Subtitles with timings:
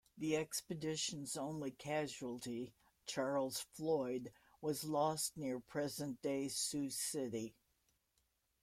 [0.17, 2.73] The expedition's only casualty,
[3.05, 7.53] Charles Floyd, was lost near present-day Sioux City.